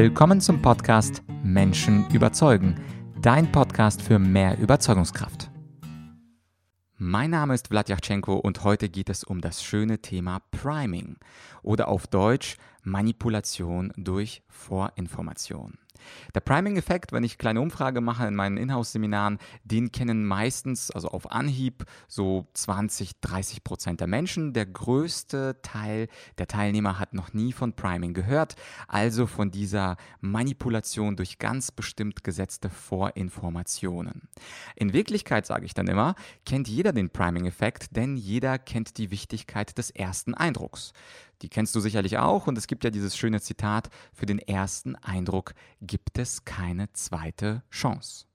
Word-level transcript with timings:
Willkommen 0.00 0.40
zum 0.40 0.62
Podcast 0.62 1.24
Menschen 1.42 2.08
überzeugen, 2.10 2.76
dein 3.20 3.50
Podcast 3.50 4.00
für 4.00 4.20
mehr 4.20 4.56
Überzeugungskraft. 4.56 5.50
Mein 6.94 7.30
Name 7.30 7.54
ist 7.54 7.66
Vladyachenko 7.66 8.36
und 8.36 8.62
heute 8.62 8.90
geht 8.90 9.10
es 9.10 9.24
um 9.24 9.40
das 9.40 9.60
schöne 9.60 9.98
Thema 9.98 10.38
Priming 10.52 11.16
oder 11.64 11.88
auf 11.88 12.06
Deutsch 12.06 12.58
Manipulation 12.84 13.92
durch 13.96 14.44
Vorinformation. 14.46 15.78
Der 16.34 16.40
Priming-Effekt, 16.40 17.12
wenn 17.12 17.24
ich 17.24 17.38
kleine 17.38 17.60
Umfrage 17.60 18.00
mache 18.00 18.26
in 18.26 18.34
meinen 18.34 18.56
Inhouse-Seminaren, 18.56 19.38
den 19.64 19.92
kennen 19.92 20.24
meistens, 20.24 20.90
also 20.90 21.08
auf 21.08 21.30
Anhieb, 21.30 21.84
so 22.06 22.46
20, 22.54 23.20
30 23.20 23.64
Prozent 23.64 24.00
der 24.00 24.06
Menschen. 24.06 24.52
Der 24.52 24.66
größte 24.66 25.60
Teil 25.62 26.08
der 26.38 26.46
Teilnehmer 26.46 26.98
hat 26.98 27.14
noch 27.14 27.32
nie 27.32 27.52
von 27.52 27.74
Priming 27.74 28.14
gehört, 28.14 28.56
also 28.86 29.26
von 29.26 29.50
dieser 29.50 29.96
Manipulation 30.20 31.16
durch 31.16 31.38
ganz 31.38 31.70
bestimmt 31.70 32.24
gesetzte 32.24 32.70
Vorinformationen. 32.70 34.28
In 34.76 34.92
Wirklichkeit, 34.92 35.46
sage 35.46 35.66
ich 35.66 35.74
dann 35.74 35.88
immer, 35.88 36.14
kennt 36.44 36.68
jeder 36.68 36.92
den 36.92 37.10
Priming-Effekt, 37.10 37.96
denn 37.96 38.16
jeder 38.16 38.58
kennt 38.58 38.98
die 38.98 39.10
Wichtigkeit 39.10 39.76
des 39.78 39.90
ersten 39.90 40.34
Eindrucks. 40.34 40.92
Die 41.42 41.48
kennst 41.48 41.74
du 41.74 41.80
sicherlich 41.80 42.18
auch 42.18 42.46
und 42.46 42.56
es 42.58 42.66
gibt 42.66 42.84
ja 42.84 42.90
dieses 42.90 43.16
schöne 43.16 43.40
Zitat, 43.40 43.90
für 44.12 44.26
den 44.26 44.38
ersten 44.38 44.96
Eindruck 44.96 45.54
gibt 45.80 46.18
es 46.18 46.44
keine 46.44 46.92
zweite 46.92 47.62
Chance. 47.70 48.27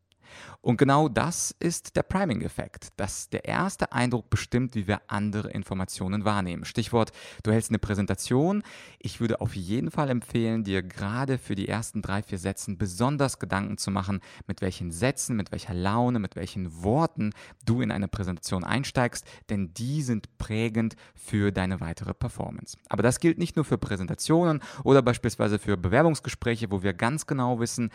Und 0.62 0.78
genau 0.78 1.10
das 1.10 1.56
ist 1.60 1.96
der 1.96 2.04
Priming-Effekt, 2.04 2.90
dass 2.98 3.30
der 3.30 3.46
erste 3.46 3.92
Eindruck 3.92 4.30
bestimmt, 4.30 4.76
wie 4.76 4.88
wir 4.88 5.02
andere 5.08 5.52
Informationen 5.52 6.26
wahrnehmen. 6.26 6.66
Stichwort, 6.66 7.12
du 7.44 7.52
hältst 7.52 7.70
eine 7.70 7.80
Präsentation. 7.80 8.64
Ich 9.00 9.20
würde 9.20 9.42
auf 9.42 9.56
jeden 9.56 9.92
Fall 9.92 10.10
empfehlen, 10.10 10.64
dir 10.64 10.82
gerade 10.82 11.38
für 11.38 11.56
die 11.56 11.68
ersten 11.68 12.02
drei, 12.02 12.24
vier 12.24 12.38
Sätzen 12.38 12.78
besonders 12.78 13.40
Gedanken 13.40 13.78
zu 13.78 13.92
machen, 13.92 14.22
mit 14.48 14.62
welchen 14.62 14.92
Sätzen, 14.92 15.36
mit 15.36 15.52
welcher 15.52 15.74
Laune, 15.74 16.20
mit 16.20 16.36
welchen 16.36 16.84
Worten 16.84 17.32
du 17.66 17.82
in 17.82 17.92
eine 17.92 18.08
Präsentation 18.08 18.64
einsteigst, 18.64 19.26
denn 19.50 19.74
die 19.74 20.02
sind 20.02 20.38
prägend 20.38 20.96
für 21.16 21.52
deine 21.52 21.82
weitere 21.82 22.14
Performance. 22.14 22.78
Aber 22.90 23.04
das 23.04 23.20
gilt 23.20 23.38
nicht 23.38 23.56
nur 23.56 23.66
für 23.66 23.78
Präsentationen 23.78 24.62
oder 24.84 25.02
beispielsweise 25.02 25.60
für 25.60 25.78
Bewerbungsgespräche, 25.78 26.72
wo 26.72 26.84
wir 26.84 26.94
ganz 26.94 27.28
genau 27.28 27.60
wissen, 27.60 27.92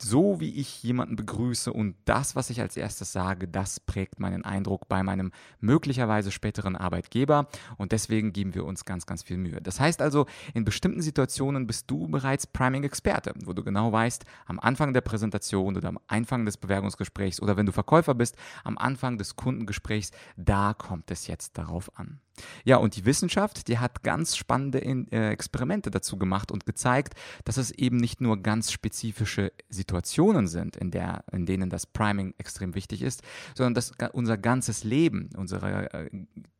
so 0.00 0.40
wie 0.40 0.54
ich 0.54 0.82
jemanden 0.82 1.16
begrüße 1.16 1.71
und 1.72 1.96
das, 2.04 2.36
was 2.36 2.50
ich 2.50 2.60
als 2.60 2.76
erstes 2.76 3.12
sage, 3.12 3.48
das 3.48 3.80
prägt 3.80 4.20
meinen 4.20 4.44
Eindruck 4.44 4.88
bei 4.88 5.02
meinem 5.02 5.32
möglicherweise 5.60 6.30
späteren 6.30 6.76
Arbeitgeber 6.76 7.48
und 7.78 7.92
deswegen 7.92 8.32
geben 8.32 8.54
wir 8.54 8.64
uns 8.64 8.84
ganz, 8.84 9.06
ganz 9.06 9.22
viel 9.22 9.36
Mühe. 9.36 9.60
Das 9.60 9.80
heißt 9.80 10.02
also, 10.02 10.26
in 10.54 10.64
bestimmten 10.64 11.02
Situationen 11.02 11.66
bist 11.66 11.90
du 11.90 12.08
bereits 12.08 12.46
Priming-Experte, 12.46 13.32
wo 13.44 13.52
du 13.52 13.62
genau 13.64 13.92
weißt, 13.92 14.24
am 14.46 14.60
Anfang 14.60 14.92
der 14.92 15.00
Präsentation 15.00 15.76
oder 15.76 15.88
am 15.88 15.98
Anfang 16.06 16.44
des 16.44 16.56
Bewerbungsgesprächs 16.56 17.40
oder 17.40 17.56
wenn 17.56 17.66
du 17.66 17.72
Verkäufer 17.72 18.14
bist, 18.14 18.36
am 18.64 18.78
Anfang 18.78 19.18
des 19.18 19.36
Kundengesprächs, 19.36 20.10
da 20.36 20.74
kommt 20.74 21.10
es 21.10 21.26
jetzt 21.26 21.58
darauf 21.58 21.96
an. 21.98 22.20
Ja, 22.64 22.76
und 22.76 22.96
die 22.96 23.04
Wissenschaft, 23.04 23.68
die 23.68 23.78
hat 23.78 24.02
ganz 24.02 24.36
spannende 24.36 24.80
äh, 24.82 25.30
Experimente 25.30 25.90
dazu 25.90 26.16
gemacht 26.16 26.50
und 26.50 26.66
gezeigt, 26.66 27.14
dass 27.44 27.56
es 27.56 27.70
eben 27.70 27.96
nicht 27.96 28.20
nur 28.20 28.42
ganz 28.42 28.72
spezifische 28.72 29.52
Situationen 29.68 30.46
sind, 30.46 30.76
in, 30.76 30.90
der, 30.90 31.24
in 31.32 31.46
denen 31.46 31.70
das 31.70 31.86
Priming 31.86 32.34
extrem 32.38 32.74
wichtig 32.74 33.02
ist, 33.02 33.22
sondern 33.54 33.74
dass 33.74 33.92
unser 34.12 34.38
ganzes 34.38 34.84
Leben, 34.84 35.30
unsere 35.36 35.92
äh, 35.92 36.10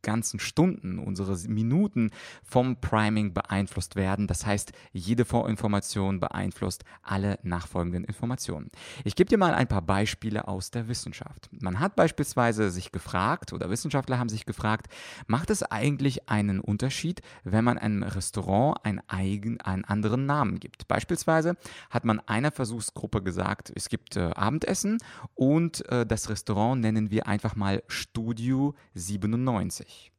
ganzen 0.01 0.39
Stunden, 0.39 0.99
unsere 0.99 1.35
Minuten 1.47 2.11
vom 2.43 2.79
Priming 2.79 3.33
beeinflusst 3.33 3.95
werden. 3.95 4.27
Das 4.27 4.45
heißt, 4.45 4.73
jede 4.91 5.25
Vorinformation 5.25 6.19
beeinflusst 6.19 6.83
alle 7.01 7.39
nachfolgenden 7.41 8.03
Informationen. 8.03 8.69
Ich 9.03 9.15
gebe 9.15 9.29
dir 9.29 9.37
mal 9.37 9.53
ein 9.53 9.67
paar 9.67 9.81
Beispiele 9.81 10.47
aus 10.47 10.69
der 10.71 10.87
Wissenschaft. 10.87 11.49
Man 11.51 11.79
hat 11.79 11.95
beispielsweise 11.95 12.69
sich 12.69 12.91
gefragt, 12.91 13.53
oder 13.53 13.69
Wissenschaftler 13.69 14.19
haben 14.19 14.29
sich 14.29 14.45
gefragt, 14.45 14.87
macht 15.27 15.49
es 15.49 15.63
eigentlich 15.73 16.29
einen 16.29 16.59
Unterschied, 16.59 17.21
wenn 17.43 17.65
man 17.65 17.77
einem 17.77 18.03
Restaurant 18.03 18.85
einen, 18.85 19.01
eigen, 19.07 19.59
einen 19.59 19.83
anderen 19.83 20.25
Namen 20.25 20.59
gibt? 20.59 20.87
Beispielsweise 20.87 21.57
hat 21.89 22.05
man 22.05 22.19
einer 22.21 22.51
Versuchsgruppe 22.51 23.23
gesagt, 23.23 23.73
es 23.75 23.89
gibt 23.89 24.15
äh, 24.15 24.29
Abendessen 24.35 24.99
und 25.33 25.85
äh, 25.89 26.05
das 26.05 26.29
Restaurant 26.29 26.81
nennen 26.81 27.09
wir 27.09 27.27
einfach 27.27 27.55
mal 27.55 27.83
Studio 27.87 28.75
97. 28.93 30.11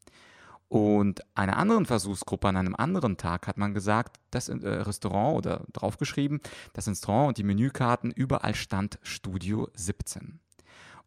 Und 0.69 1.21
einer 1.37 1.57
anderen 1.57 1.87
Versuchsgruppe 1.87 2.49
an 2.49 2.57
einem 2.57 2.75
anderen 2.75 3.17
Tag 3.17 3.47
hat 3.47 3.59
man 3.59 3.75
gesagt, 3.75 4.19
das 4.33 4.49
äh, 4.49 4.55
Restaurant 4.55 5.37
oder 5.37 5.63
draufgeschrieben, 5.73 6.41
das 6.73 6.89
Restaurant 6.89 7.29
und 7.29 7.39
die 7.39 7.45
Menükarten, 7.45 8.11
überall 8.11 8.57
stand 8.57 8.99
Studio 9.03 9.69
17. 9.75 10.41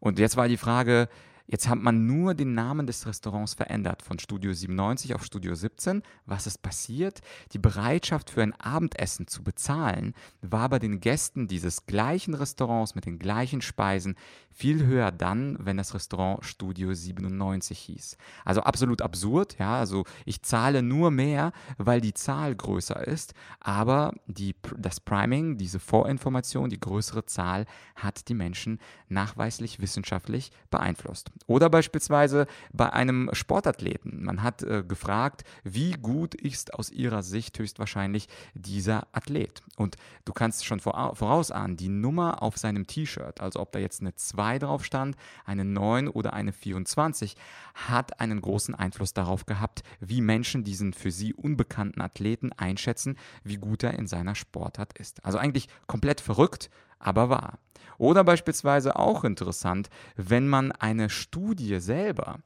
Und 0.00 0.18
jetzt 0.18 0.36
war 0.38 0.48
die 0.48 0.56
Frage, 0.56 1.08
Jetzt 1.50 1.66
hat 1.66 1.78
man 1.78 2.06
nur 2.06 2.34
den 2.34 2.52
Namen 2.52 2.86
des 2.86 3.06
Restaurants 3.06 3.54
verändert, 3.54 4.02
von 4.02 4.18
Studio 4.18 4.52
97 4.52 5.14
auf 5.14 5.24
Studio 5.24 5.54
17. 5.54 6.02
Was 6.26 6.46
ist 6.46 6.60
passiert? 6.60 7.22
Die 7.52 7.58
Bereitschaft 7.58 8.28
für 8.28 8.42
ein 8.42 8.52
Abendessen 8.52 9.26
zu 9.28 9.42
bezahlen 9.42 10.12
war 10.42 10.68
bei 10.68 10.78
den 10.78 11.00
Gästen 11.00 11.48
dieses 11.48 11.86
gleichen 11.86 12.34
Restaurants 12.34 12.94
mit 12.94 13.06
den 13.06 13.18
gleichen 13.18 13.62
Speisen 13.62 14.14
viel 14.50 14.84
höher 14.84 15.10
dann, 15.10 15.56
wenn 15.60 15.78
das 15.78 15.94
Restaurant 15.94 16.44
Studio 16.44 16.92
97 16.92 17.78
hieß. 17.78 18.18
Also 18.44 18.60
absolut 18.62 19.00
absurd, 19.00 19.56
ja, 19.58 19.78
also 19.78 20.04
ich 20.26 20.42
zahle 20.42 20.82
nur 20.82 21.10
mehr, 21.10 21.52
weil 21.78 22.02
die 22.02 22.12
Zahl 22.12 22.54
größer 22.56 23.06
ist, 23.06 23.32
aber 23.60 24.12
die, 24.26 24.54
das 24.76 25.00
Priming, 25.00 25.56
diese 25.56 25.78
Vorinformation, 25.78 26.68
die 26.68 26.80
größere 26.80 27.24
Zahl 27.24 27.64
hat 27.94 28.28
die 28.28 28.34
Menschen 28.34 28.80
nachweislich 29.08 29.80
wissenschaftlich 29.80 30.50
beeinflusst. 30.70 31.30
Oder 31.46 31.70
beispielsweise 31.70 32.46
bei 32.72 32.92
einem 32.92 33.30
Sportathleten. 33.32 34.24
Man 34.24 34.42
hat 34.42 34.62
äh, 34.62 34.82
gefragt, 34.86 35.44
wie 35.64 35.92
gut 35.92 36.34
ist 36.34 36.74
aus 36.74 36.90
ihrer 36.90 37.22
Sicht 37.22 37.58
höchstwahrscheinlich 37.58 38.28
dieser 38.54 39.06
Athlet. 39.12 39.62
Und 39.76 39.96
du 40.24 40.32
kannst 40.32 40.64
schon 40.64 40.80
vorausahnen, 40.80 41.76
die 41.76 41.88
Nummer 41.88 42.42
auf 42.42 42.56
seinem 42.56 42.86
T-Shirt, 42.86 43.40
also 43.40 43.60
ob 43.60 43.72
da 43.72 43.78
jetzt 43.78 44.00
eine 44.00 44.14
2 44.14 44.58
drauf 44.58 44.84
stand, 44.84 45.16
eine 45.44 45.64
9 45.64 46.08
oder 46.08 46.32
eine 46.32 46.52
24, 46.52 47.36
hat 47.74 48.20
einen 48.20 48.40
großen 48.40 48.74
Einfluss 48.74 49.14
darauf 49.14 49.46
gehabt, 49.46 49.82
wie 50.00 50.20
Menschen 50.20 50.64
diesen 50.64 50.92
für 50.92 51.10
sie 51.10 51.34
unbekannten 51.34 52.00
Athleten 52.00 52.52
einschätzen, 52.52 53.16
wie 53.44 53.56
gut 53.56 53.82
er 53.82 53.94
in 53.94 54.06
seiner 54.06 54.34
Sportart 54.34 54.98
ist. 54.98 55.24
Also 55.24 55.38
eigentlich 55.38 55.68
komplett 55.86 56.20
verrückt, 56.20 56.70
aber 56.98 57.28
wahr. 57.30 57.58
Oder 57.98 58.24
beispielsweise 58.24 58.96
auch 58.96 59.24
interessant, 59.24 59.90
wenn 60.16 60.48
man 60.48 60.72
eine 60.72 61.10
Studie 61.10 61.80
selber 61.80 62.38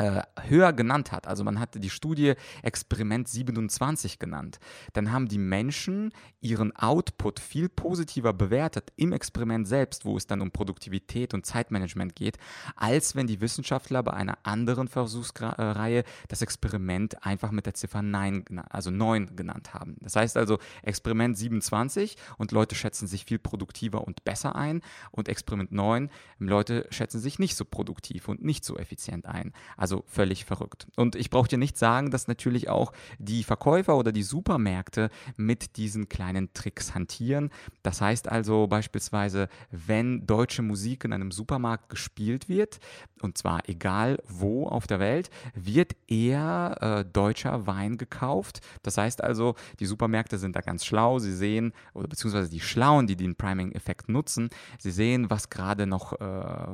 höher 0.00 0.72
genannt 0.72 1.10
hat, 1.10 1.26
also 1.26 1.42
man 1.42 1.58
hatte 1.58 1.80
die 1.80 1.90
Studie 1.90 2.34
Experiment 2.62 3.28
27 3.28 4.18
genannt, 4.20 4.60
dann 4.92 5.10
haben 5.10 5.26
die 5.26 5.38
Menschen 5.38 6.12
ihren 6.40 6.74
Output 6.76 7.40
viel 7.40 7.68
positiver 7.68 8.32
bewertet 8.32 8.92
im 8.94 9.12
Experiment 9.12 9.66
selbst, 9.66 10.04
wo 10.04 10.16
es 10.16 10.28
dann 10.28 10.40
um 10.40 10.52
Produktivität 10.52 11.34
und 11.34 11.46
Zeitmanagement 11.46 12.14
geht, 12.14 12.38
als 12.76 13.16
wenn 13.16 13.26
die 13.26 13.40
Wissenschaftler 13.40 14.04
bei 14.04 14.12
einer 14.12 14.38
anderen 14.44 14.86
Versuchsreihe 14.86 16.04
das 16.28 16.42
Experiment 16.42 17.24
einfach 17.26 17.50
mit 17.50 17.66
der 17.66 17.74
Ziffer 17.74 18.02
9, 18.02 18.44
also 18.70 18.92
9 18.92 19.34
genannt 19.34 19.74
haben. 19.74 19.96
Das 20.00 20.14
heißt 20.14 20.36
also 20.36 20.58
Experiment 20.82 21.36
27 21.36 22.16
und 22.36 22.52
Leute 22.52 22.76
schätzen 22.76 23.08
sich 23.08 23.24
viel 23.24 23.40
produktiver 23.40 24.06
und 24.06 24.22
besser 24.24 24.54
ein 24.54 24.80
und 25.10 25.28
Experiment 25.28 25.72
9, 25.72 26.08
Leute 26.38 26.86
schätzen 26.90 27.18
sich 27.18 27.40
nicht 27.40 27.56
so 27.56 27.64
produktiv 27.64 28.28
und 28.28 28.44
nicht 28.44 28.64
so 28.64 28.76
effizient 28.76 29.26
ein. 29.26 29.52
Also 29.76 29.87
also 29.88 30.04
völlig 30.06 30.44
verrückt. 30.44 30.86
Und 30.96 31.16
ich 31.16 31.30
brauche 31.30 31.48
dir 31.48 31.56
nicht 31.56 31.78
sagen, 31.78 32.10
dass 32.10 32.28
natürlich 32.28 32.68
auch 32.68 32.92
die 33.18 33.42
Verkäufer 33.42 33.96
oder 33.96 34.12
die 34.12 34.22
Supermärkte 34.22 35.08
mit 35.36 35.78
diesen 35.78 36.10
kleinen 36.10 36.52
Tricks 36.52 36.94
hantieren. 36.94 37.48
Das 37.82 38.02
heißt 38.02 38.28
also 38.28 38.66
beispielsweise, 38.66 39.48
wenn 39.70 40.26
deutsche 40.26 40.60
Musik 40.60 41.04
in 41.04 41.14
einem 41.14 41.30
Supermarkt 41.30 41.88
gespielt 41.88 42.50
wird, 42.50 42.80
und 43.22 43.38
zwar 43.38 43.66
egal 43.66 44.18
wo 44.28 44.66
auf 44.66 44.86
der 44.86 45.00
Welt, 45.00 45.30
wird 45.54 45.96
eher 46.06 46.76
äh, 46.80 47.04
deutscher 47.10 47.66
Wein 47.66 47.96
gekauft. 47.96 48.60
Das 48.82 48.98
heißt 48.98 49.24
also, 49.24 49.54
die 49.80 49.86
Supermärkte 49.86 50.36
sind 50.36 50.54
da 50.54 50.60
ganz 50.60 50.84
schlau. 50.84 51.18
Sie 51.18 51.34
sehen, 51.34 51.72
oder 51.94 52.08
beziehungsweise 52.08 52.50
die 52.50 52.60
Schlauen, 52.60 53.06
die 53.06 53.16
den 53.16 53.36
Priming-Effekt 53.36 54.10
nutzen, 54.10 54.50
sie 54.78 54.90
sehen, 54.90 55.30
was 55.30 55.48
gerade 55.48 55.86
noch, 55.86 56.12
äh, 56.12 56.24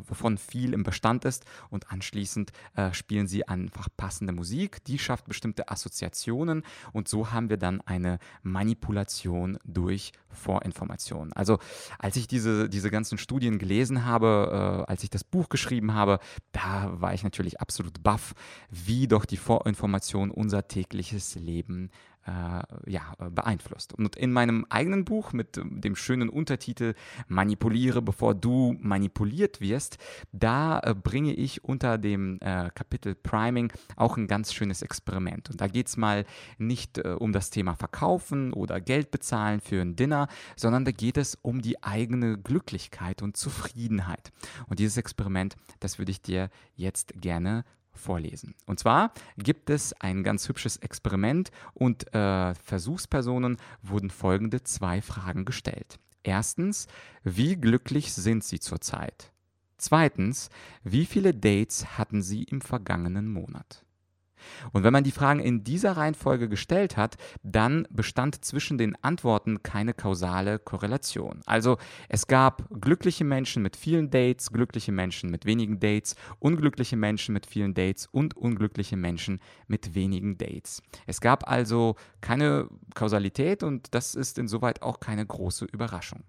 wovon 0.08 0.36
viel 0.36 0.72
im 0.72 0.82
Bestand 0.82 1.24
ist 1.24 1.44
und 1.70 1.92
anschließend 1.92 2.50
äh, 2.74 2.92
spielen 3.04 3.26
sie 3.26 3.46
einfach 3.46 3.88
passende 3.98 4.32
Musik, 4.32 4.82
die 4.84 4.98
schafft 4.98 5.26
bestimmte 5.26 5.68
Assoziationen 5.68 6.62
und 6.94 7.06
so 7.06 7.32
haben 7.32 7.50
wir 7.50 7.58
dann 7.58 7.82
eine 7.82 8.18
Manipulation 8.42 9.58
durch 9.62 10.12
Vorinformationen. 10.30 11.34
Also 11.34 11.58
als 11.98 12.16
ich 12.16 12.26
diese, 12.28 12.70
diese 12.70 12.90
ganzen 12.90 13.18
Studien 13.18 13.58
gelesen 13.58 14.06
habe, 14.06 14.86
äh, 14.88 14.90
als 14.90 15.04
ich 15.04 15.10
das 15.10 15.22
Buch 15.22 15.50
geschrieben 15.50 15.92
habe, 15.92 16.18
da 16.52 16.98
war 16.98 17.12
ich 17.12 17.24
natürlich 17.24 17.60
absolut 17.60 18.02
baff, 18.02 18.32
wie 18.70 19.06
doch 19.06 19.26
die 19.26 19.36
Vorinformation 19.36 20.30
unser 20.30 20.66
tägliches 20.66 21.34
Leben 21.34 21.90
ja, 22.86 23.02
beeinflusst. 23.30 23.92
Und 23.92 24.16
in 24.16 24.32
meinem 24.32 24.64
eigenen 24.70 25.04
Buch 25.04 25.32
mit 25.32 25.56
dem 25.56 25.96
schönen 25.96 26.28
Untertitel 26.28 26.94
Manipuliere, 27.28 28.02
bevor 28.02 28.34
du 28.34 28.76
manipuliert 28.80 29.60
wirst, 29.60 29.98
da 30.32 30.80
äh, 30.80 30.94
bringe 30.94 31.32
ich 31.34 31.64
unter 31.64 31.98
dem 31.98 32.38
äh, 32.40 32.70
Kapitel 32.74 33.14
Priming 33.14 33.72
auch 33.96 34.16
ein 34.16 34.26
ganz 34.26 34.52
schönes 34.52 34.82
Experiment. 34.82 35.50
Und 35.50 35.60
da 35.60 35.66
geht 35.66 35.88
es 35.88 35.96
mal 35.96 36.24
nicht 36.58 36.98
äh, 36.98 37.16
um 37.18 37.32
das 37.32 37.50
Thema 37.50 37.74
Verkaufen 37.74 38.52
oder 38.52 38.80
Geld 38.80 39.10
bezahlen 39.10 39.60
für 39.60 39.80
ein 39.80 39.96
Dinner, 39.96 40.28
sondern 40.56 40.84
da 40.84 40.92
geht 40.92 41.16
es 41.16 41.36
um 41.42 41.62
die 41.62 41.82
eigene 41.82 42.38
Glücklichkeit 42.38 43.22
und 43.22 43.36
Zufriedenheit. 43.36 44.32
Und 44.68 44.78
dieses 44.78 44.96
Experiment, 44.96 45.56
das 45.80 45.98
würde 45.98 46.10
ich 46.10 46.22
dir 46.22 46.50
jetzt 46.76 47.14
gerne 47.20 47.64
vorlesen. 47.94 48.54
Und 48.66 48.78
zwar 48.78 49.12
gibt 49.36 49.70
es 49.70 49.92
ein 50.00 50.22
ganz 50.22 50.48
hübsches 50.48 50.76
Experiment 50.78 51.50
und 51.72 52.12
äh, 52.14 52.54
Versuchspersonen 52.54 53.56
wurden 53.82 54.10
folgende 54.10 54.62
zwei 54.62 55.00
Fragen 55.02 55.44
gestellt. 55.44 55.98
Erstens, 56.22 56.86
wie 57.22 57.56
glücklich 57.56 58.12
sind 58.12 58.44
Sie 58.44 58.58
zurzeit? 58.58 59.32
Zweitens, 59.76 60.48
wie 60.82 61.04
viele 61.04 61.34
Dates 61.34 61.98
hatten 61.98 62.22
Sie 62.22 62.44
im 62.44 62.60
vergangenen 62.60 63.28
Monat? 63.28 63.83
Und 64.72 64.84
wenn 64.84 64.92
man 64.92 65.04
die 65.04 65.10
Fragen 65.10 65.40
in 65.40 65.64
dieser 65.64 65.96
Reihenfolge 65.96 66.48
gestellt 66.48 66.96
hat, 66.96 67.16
dann 67.42 67.86
bestand 67.90 68.44
zwischen 68.44 68.78
den 68.78 68.96
Antworten 69.02 69.62
keine 69.62 69.94
kausale 69.94 70.58
Korrelation. 70.58 71.40
Also 71.46 71.78
es 72.08 72.26
gab 72.26 72.68
glückliche 72.80 73.24
Menschen 73.24 73.62
mit 73.62 73.76
vielen 73.76 74.10
Dates, 74.10 74.50
glückliche 74.50 74.92
Menschen 74.92 75.30
mit 75.30 75.46
wenigen 75.46 75.80
Dates, 75.80 76.16
unglückliche 76.38 76.96
Menschen 76.96 77.32
mit 77.32 77.46
vielen 77.46 77.74
Dates 77.74 78.06
und 78.06 78.36
unglückliche 78.36 78.96
Menschen 78.96 79.40
mit 79.66 79.94
wenigen 79.94 80.38
Dates. 80.38 80.82
Es 81.06 81.20
gab 81.20 81.48
also 81.48 81.96
keine 82.20 82.68
Kausalität 82.94 83.62
und 83.62 83.94
das 83.94 84.14
ist 84.14 84.38
insoweit 84.38 84.82
auch 84.82 85.00
keine 85.00 85.24
große 85.24 85.64
Überraschung. 85.66 86.22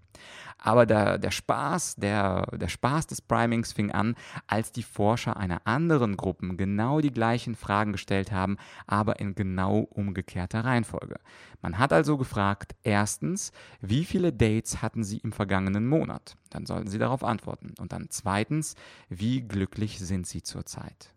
Aber 0.58 0.86
der, 0.86 1.18
der, 1.18 1.30
Spaß, 1.30 1.96
der, 1.96 2.46
der 2.52 2.68
Spaß 2.68 3.06
des 3.06 3.20
Primings 3.20 3.72
fing 3.72 3.90
an, 3.92 4.16
als 4.46 4.72
die 4.72 4.82
Forscher 4.82 5.36
einer 5.36 5.60
anderen 5.66 6.16
Gruppe 6.16 6.56
genau 6.56 7.00
die 7.00 7.12
gleichen 7.12 7.54
Fragen 7.54 7.92
gestellt 7.92 8.05
haben, 8.10 8.56
aber 8.86 9.20
in 9.20 9.34
genau 9.34 9.80
umgekehrter 9.80 10.64
Reihenfolge. 10.64 11.16
Man 11.62 11.78
hat 11.78 11.92
also 11.92 12.16
gefragt, 12.16 12.74
erstens, 12.82 13.52
wie 13.80 14.04
viele 14.04 14.32
Dates 14.32 14.82
hatten 14.82 15.04
Sie 15.04 15.18
im 15.18 15.32
vergangenen 15.32 15.86
Monat? 15.86 16.36
Dann 16.50 16.66
sollten 16.66 16.88
Sie 16.88 16.98
darauf 16.98 17.24
antworten. 17.24 17.74
Und 17.78 17.92
dann 17.92 18.06
zweitens, 18.10 18.74
wie 19.08 19.42
glücklich 19.42 19.98
sind 19.98 20.26
Sie 20.26 20.42
zurzeit? 20.42 21.12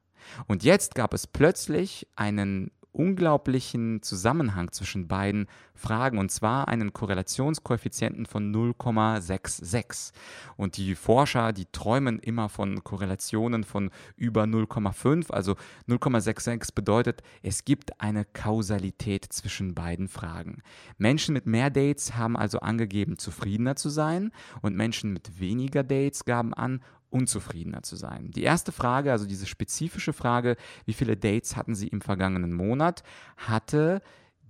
Und 0.47 0.63
jetzt 0.63 0.95
gab 0.95 1.13
es 1.13 1.27
plötzlich 1.27 2.07
einen 2.15 2.71
unglaublichen 2.91 4.01
Zusammenhang 4.01 4.71
zwischen 4.71 5.07
beiden 5.07 5.47
Fragen 5.73 6.17
und 6.17 6.31
zwar 6.31 6.67
einen 6.67 6.91
Korrelationskoeffizienten 6.91 8.25
von 8.25 8.53
0,66. 8.53 10.11
Und 10.57 10.77
die 10.77 10.95
Forscher, 10.95 11.53
die 11.53 11.67
träumen 11.71 12.19
immer 12.19 12.49
von 12.49 12.83
Korrelationen 12.83 13.63
von 13.63 13.91
über 14.17 14.43
0,5. 14.43 15.31
Also 15.31 15.55
0,66 15.87 16.73
bedeutet, 16.73 17.21
es 17.43 17.63
gibt 17.63 18.01
eine 18.01 18.25
Kausalität 18.25 19.25
zwischen 19.29 19.75
beiden 19.75 20.07
Fragen. 20.07 20.61
Menschen 20.97 21.33
mit 21.33 21.45
mehr 21.45 21.69
Dates 21.69 22.15
haben 22.15 22.35
also 22.35 22.59
angegeben, 22.59 23.17
zufriedener 23.17 23.75
zu 23.75 23.89
sein 23.89 24.31
und 24.61 24.75
Menschen 24.75 25.13
mit 25.13 25.39
weniger 25.39 25.83
Dates 25.83 26.25
gaben 26.25 26.53
an, 26.53 26.81
unzufriedener 27.09 27.83
zu 27.83 27.95
sein. 27.95 28.31
Die 28.31 28.43
erste 28.43 28.71
Frage, 28.71 29.11
also 29.11 29.25
diese 29.25 29.45
spezifische 29.45 30.13
Frage, 30.13 30.55
wie 30.85 30.93
viele 30.93 31.17
Dates 31.17 31.55
hatten 31.55 31.75
Sie 31.75 31.87
im 31.87 32.01
vergangenen 32.01 32.53
Monat, 32.53 33.03
hatte 33.37 34.01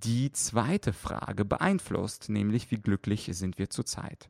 die 0.04 0.32
zweite 0.32 0.94
Frage 0.94 1.46
beeinflusst, 1.46 2.30
nämlich 2.30 2.72
wie 2.72 2.78
glücklich 2.78 3.30
sind 3.34 3.58
wir 3.58 3.70
zurzeit. 3.70 4.30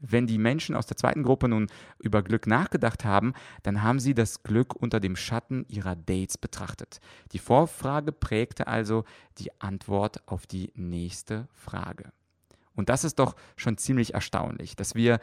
Wenn 0.00 0.26
die 0.26 0.38
Menschen 0.38 0.74
aus 0.74 0.86
der 0.86 0.96
zweiten 0.96 1.22
Gruppe 1.22 1.46
nun 1.46 1.66
über 1.98 2.22
Glück 2.22 2.46
nachgedacht 2.46 3.04
haben, 3.04 3.34
dann 3.62 3.82
haben 3.82 4.00
sie 4.00 4.14
das 4.14 4.42
Glück 4.42 4.74
unter 4.74 4.98
dem 4.98 5.14
Schatten 5.14 5.66
ihrer 5.68 5.94
Dates 5.94 6.38
betrachtet. 6.38 7.00
Die 7.32 7.38
Vorfrage 7.38 8.10
prägte 8.10 8.66
also 8.66 9.04
die 9.36 9.60
Antwort 9.60 10.26
auf 10.26 10.46
die 10.46 10.72
nächste 10.74 11.48
Frage. 11.52 12.12
Und 12.80 12.88
das 12.88 13.04
ist 13.04 13.18
doch 13.18 13.36
schon 13.56 13.76
ziemlich 13.76 14.14
erstaunlich, 14.14 14.74
dass 14.74 14.94
wir 14.94 15.20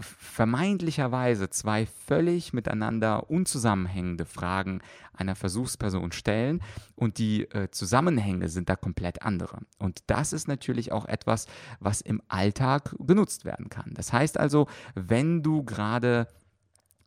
vermeintlicherweise 0.00 1.50
zwei 1.50 1.86
völlig 2.06 2.54
miteinander 2.54 3.28
unzusammenhängende 3.30 4.24
Fragen 4.24 4.80
einer 5.12 5.36
Versuchsperson 5.36 6.10
stellen 6.10 6.62
und 6.96 7.18
die 7.18 7.42
äh, 7.50 7.70
Zusammenhänge 7.70 8.48
sind 8.48 8.70
da 8.70 8.76
komplett 8.76 9.22
andere. 9.22 9.58
Und 9.78 10.04
das 10.06 10.32
ist 10.32 10.48
natürlich 10.48 10.90
auch 10.90 11.04
etwas, 11.04 11.46
was 11.80 12.00
im 12.00 12.22
Alltag 12.28 12.96
genutzt 12.98 13.44
werden 13.44 13.68
kann. 13.68 13.92
Das 13.92 14.10
heißt 14.10 14.40
also, 14.40 14.66
wenn 14.94 15.42
du 15.42 15.64
gerade 15.64 16.28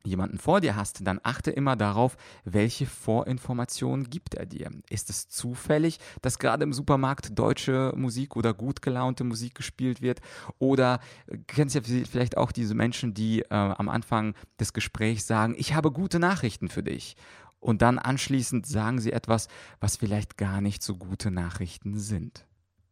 jemanden 0.08 0.38
vor 0.38 0.62
dir 0.62 0.76
hast, 0.76 1.06
dann 1.06 1.20
achte 1.24 1.52
immer 1.52 1.76
darauf, 1.76 2.18
welche 2.46 2.86
Vorinformationen 2.86 4.10
gibt 4.10 4.36
er 4.36 4.46
dir. 4.46 4.72
Ist 4.90 5.10
es 5.10 5.30
zufällig, 5.30 6.00
dass 6.22 6.40
gerade 6.40 6.64
im 6.64 6.74
Supermarkt 6.74 7.38
deutsche 7.38 7.94
Musik 7.96 8.36
oder 8.36 8.54
gut 8.54 8.82
gelaunte 8.82 9.24
Musik 9.24 9.56
gespielt 9.56 10.02
wird? 10.02 10.22
Oder 10.60 11.00
äh, 11.28 11.38
kennst 11.48 11.76
du 11.76 11.82
vielleicht 11.82 12.38
auch 12.38 12.52
diese 12.52 12.74
Menschen, 12.74 13.14
die 13.14 13.42
äh, 13.42 13.54
am 13.54 13.90
Anfang 13.90 14.34
des 14.60 14.74
Gesprächs 14.74 15.28
sagen, 15.28 15.56
ich 15.58 15.74
habe 15.74 15.92
gute 15.92 16.20
Nachrichten 16.20 16.70
für 16.70 16.84
dich. 16.84 17.16
Und 17.60 17.82
dann 17.82 18.00
anschließend 18.00 18.66
sagen 18.66 19.00
sie 19.00 19.12
etwas, 19.12 19.48
was 19.80 19.98
vielleicht 19.98 20.38
gar 20.38 20.62
nicht 20.62 20.84
so 20.84 20.96
gute 20.96 21.32
Nachrichten 21.32 21.98
sind. 21.98 22.47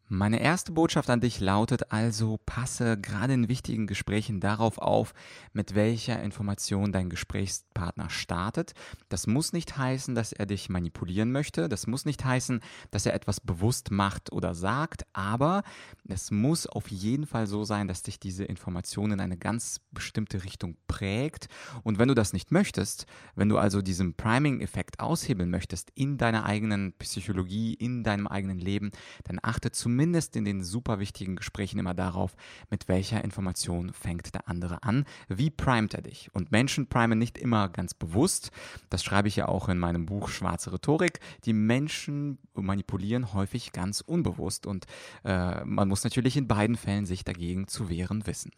Meine 0.08 0.40
erste 0.40 0.72
Botschaft 0.72 1.10
an 1.10 1.20
dich 1.20 1.40
lautet 1.40 1.92
also, 1.92 2.38
passe 2.46 2.96
gerade 2.96 3.34
in 3.34 3.50
wichtigen 3.50 3.88
Gesprächen 3.88 4.40
darauf 4.40 4.78
auf, 4.78 5.16
mit 5.52 5.74
welcher 5.74 6.22
Information 6.22 6.92
dein 6.92 7.10
Gesprächspartner 7.10 8.12
startet. 8.12 8.74
Das 9.10 9.26
muss 9.26 9.52
nicht 9.52 9.80
heißen, 9.80 10.14
dass 10.14 10.32
er 10.32 10.46
dich 10.46 10.70
manipulieren 10.70 11.32
möchte. 11.32 11.70
Das 11.70 11.88
muss 11.88 12.06
nicht 12.06 12.24
heißen, 12.24 12.60
dass 12.92 13.08
er 13.08 13.16
etwas 13.16 13.40
bewusst 13.40 13.90
macht 13.90 14.32
oder 14.32 14.54
sagt. 14.54 15.08
Aber 15.14 15.64
es 16.08 16.30
muss 16.30 16.68
auf 16.68 16.92
jeden 16.92 17.26
Fall 17.26 17.48
so 17.48 17.64
sein, 17.64 17.88
dass 17.88 18.04
dich 18.04 18.20
diese 18.20 18.44
Information 18.44 19.12
in 19.12 19.20
eine 19.20 19.38
ganz 19.38 19.82
bestimmte 19.90 20.44
Richtung 20.44 20.78
prägt. 20.88 21.48
Und 21.82 21.98
wenn 21.98 22.10
du 22.10 22.14
das 22.14 22.32
nicht 22.32 22.52
möchtest, 22.52 23.08
wenn 23.34 23.50
du 23.50 23.58
also 23.58 23.82
diesen 23.82 24.14
Priming-Effekt 24.14 25.00
aushebeln 25.00 25.50
möchtest 25.50 25.90
in 25.96 26.20
deiner 26.20 26.46
eigenen 26.46 26.94
Psychologie, 27.00 27.74
in 27.74 28.04
deinem 28.04 28.28
eigenen 28.28 28.60
Leben, 28.60 28.92
dann 29.24 29.40
achte 29.42 29.72
zumindest 29.72 29.95
zumindest 29.96 30.36
in 30.36 30.44
den 30.44 30.62
super 30.62 31.00
wichtigen 31.00 31.38
Gesprächen 31.38 31.80
immer 31.80 31.94
darauf, 31.94 32.36
mit 32.70 32.90
welcher 32.90 33.24
Information 33.24 33.94
fängt 33.94 34.34
der 34.34 34.50
andere 34.50 34.84
an, 34.84 35.06
wie 35.30 35.50
primet 35.50 35.94
er 35.94 36.02
dich. 36.02 36.30
Und 36.34 36.52
Menschen 36.52 36.88
primen 36.88 37.18
nicht 37.18 37.38
immer 37.38 37.70
ganz 37.70 37.94
bewusst, 37.94 38.52
das 38.90 39.06
schreibe 39.06 39.30
ich 39.30 39.38
ja 39.38 39.48
auch 39.48 39.70
in 39.70 39.80
meinem 39.80 40.06
Buch 40.06 40.28
Schwarze 40.28 40.74
Rhetorik, 40.74 41.22
die 41.46 41.54
Menschen 41.54 42.40
manipulieren 42.56 43.34
häufig 43.34 43.72
ganz 43.72 44.02
unbewusst 44.02 44.68
und 44.68 44.86
äh, 45.24 45.64
man 45.64 45.88
muss 45.88 46.04
natürlich 46.04 46.36
in 46.36 46.50
beiden 46.50 46.76
Fällen 46.76 47.06
sich 47.06 47.24
dagegen 47.24 47.70
zu 47.70 47.88
wehren 47.90 48.28
wissen. 48.28 48.52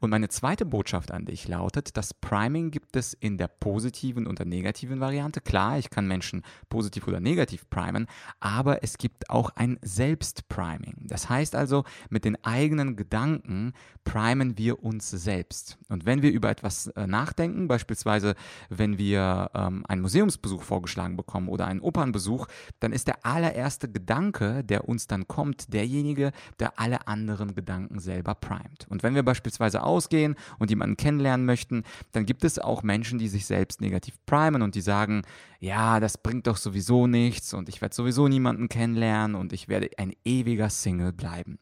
Und 0.00 0.10
meine 0.10 0.28
zweite 0.28 0.66
Botschaft 0.66 1.12
an 1.12 1.26
dich 1.26 1.46
lautet, 1.46 1.96
das 1.96 2.14
Priming 2.14 2.72
gibt 2.72 2.96
es 2.96 3.14
in 3.14 3.38
der 3.38 3.46
positiven 3.48 4.26
und 4.26 4.40
der 4.40 4.46
negativen 4.46 4.98
Variante. 4.98 5.40
Klar, 5.40 5.78
ich 5.78 5.90
kann 5.90 6.08
Menschen 6.08 6.42
positiv 6.68 7.06
oder 7.06 7.20
negativ 7.20 7.70
primen, 7.70 8.06
aber 8.40 8.82
es 8.82 8.98
gibt 8.98 9.30
auch 9.30 9.50
ein 9.50 9.78
Selbstpriming. 9.82 10.63
Priming. 10.64 10.94
Das 11.06 11.28
heißt 11.28 11.54
also, 11.54 11.84
mit 12.08 12.24
den 12.24 12.42
eigenen 12.44 12.96
Gedanken 12.96 13.72
primen 14.04 14.56
wir 14.58 14.82
uns 14.82 15.10
selbst. 15.10 15.78
Und 15.88 16.06
wenn 16.06 16.22
wir 16.22 16.30
über 16.30 16.50
etwas 16.50 16.88
äh, 16.88 17.06
nachdenken, 17.06 17.68
beispielsweise 17.68 18.34
wenn 18.68 18.98
wir 18.98 19.50
ähm, 19.54 19.84
einen 19.88 20.02
Museumsbesuch 20.02 20.62
vorgeschlagen 20.62 21.16
bekommen 21.16 21.48
oder 21.48 21.66
einen 21.66 21.80
Opernbesuch, 21.80 22.46
dann 22.80 22.92
ist 22.92 23.08
der 23.08 23.24
allererste 23.24 23.90
Gedanke, 23.90 24.64
der 24.64 24.88
uns 24.88 25.06
dann 25.06 25.26
kommt, 25.26 25.72
derjenige, 25.72 26.32
der 26.58 26.78
alle 26.78 27.08
anderen 27.08 27.54
Gedanken 27.54 27.98
selber 27.98 28.34
primet. 28.34 28.86
Und 28.88 29.02
wenn 29.02 29.14
wir 29.14 29.22
beispielsweise 29.22 29.82
ausgehen 29.82 30.34
und 30.58 30.70
jemanden 30.70 30.96
kennenlernen 30.96 31.46
möchten, 31.46 31.84
dann 32.12 32.26
gibt 32.26 32.44
es 32.44 32.58
auch 32.58 32.82
Menschen, 32.82 33.18
die 33.18 33.28
sich 33.28 33.46
selbst 33.46 33.80
negativ 33.80 34.14
primen 34.26 34.62
und 34.62 34.74
die 34.74 34.80
sagen, 34.80 35.22
ja, 35.60 35.98
das 35.98 36.18
bringt 36.18 36.46
doch 36.46 36.58
sowieso 36.58 37.06
nichts 37.06 37.54
und 37.54 37.70
ich 37.70 37.80
werde 37.80 37.94
sowieso 37.94 38.28
niemanden 38.28 38.68
kennenlernen 38.68 39.34
und 39.34 39.52
ich 39.54 39.68
werde 39.68 39.88
ein 39.96 40.14
ewig 40.24 40.53
ewiger 40.54 40.70
Single 40.70 41.12
bleiben. 41.12 41.58